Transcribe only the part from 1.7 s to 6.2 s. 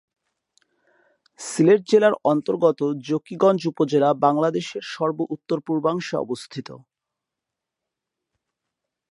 জেলার অন্তর্গত জকিগঞ্জ উপজেলা বাংলাদেশের সর্ব উত্তর-পূর্বাংশে